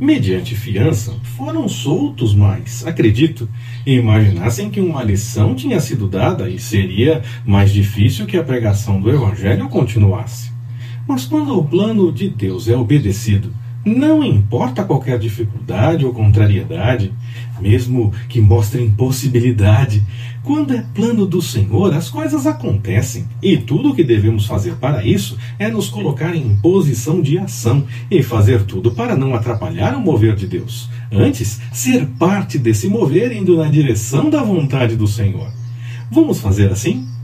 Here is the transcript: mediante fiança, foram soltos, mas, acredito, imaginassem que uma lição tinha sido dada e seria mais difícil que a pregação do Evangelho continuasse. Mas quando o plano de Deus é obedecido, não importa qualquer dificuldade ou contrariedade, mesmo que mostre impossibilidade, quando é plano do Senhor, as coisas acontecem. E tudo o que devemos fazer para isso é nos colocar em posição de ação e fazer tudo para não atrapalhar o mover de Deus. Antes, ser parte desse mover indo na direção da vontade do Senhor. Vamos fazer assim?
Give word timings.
mediante 0.00 0.56
fiança, 0.56 1.14
foram 1.36 1.68
soltos, 1.68 2.34
mas, 2.34 2.86
acredito, 2.86 3.46
imaginassem 3.84 4.70
que 4.70 4.80
uma 4.80 5.04
lição 5.04 5.54
tinha 5.54 5.78
sido 5.78 6.08
dada 6.08 6.48
e 6.48 6.58
seria 6.58 7.22
mais 7.44 7.70
difícil 7.70 8.26
que 8.26 8.38
a 8.38 8.42
pregação 8.42 8.98
do 8.98 9.10
Evangelho 9.10 9.68
continuasse. 9.68 10.50
Mas 11.06 11.26
quando 11.26 11.56
o 11.58 11.64
plano 11.64 12.10
de 12.10 12.30
Deus 12.30 12.66
é 12.66 12.74
obedecido, 12.74 13.52
não 13.84 14.22
importa 14.24 14.84
qualquer 14.84 15.18
dificuldade 15.18 16.04
ou 16.04 16.12
contrariedade, 16.12 17.12
mesmo 17.60 18.12
que 18.28 18.40
mostre 18.40 18.82
impossibilidade, 18.82 20.02
quando 20.42 20.74
é 20.74 20.84
plano 20.94 21.26
do 21.26 21.42
Senhor, 21.42 21.92
as 21.92 22.08
coisas 22.08 22.46
acontecem. 22.46 23.26
E 23.42 23.56
tudo 23.56 23.90
o 23.90 23.94
que 23.94 24.02
devemos 24.02 24.46
fazer 24.46 24.74
para 24.76 25.04
isso 25.04 25.36
é 25.58 25.68
nos 25.68 25.88
colocar 25.88 26.34
em 26.34 26.56
posição 26.56 27.20
de 27.20 27.38
ação 27.38 27.84
e 28.10 28.22
fazer 28.22 28.62
tudo 28.62 28.90
para 28.92 29.16
não 29.16 29.34
atrapalhar 29.34 29.94
o 29.94 30.00
mover 30.00 30.34
de 30.34 30.46
Deus. 30.46 30.88
Antes, 31.12 31.60
ser 31.72 32.06
parte 32.18 32.58
desse 32.58 32.88
mover 32.88 33.32
indo 33.32 33.56
na 33.56 33.68
direção 33.68 34.30
da 34.30 34.42
vontade 34.42 34.96
do 34.96 35.06
Senhor. 35.06 35.52
Vamos 36.10 36.40
fazer 36.40 36.72
assim? 36.72 37.10